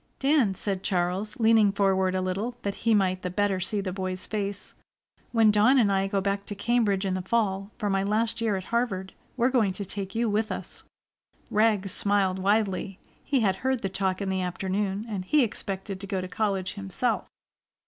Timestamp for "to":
6.47-6.55, 9.73-9.85, 16.01-16.07, 16.19-16.27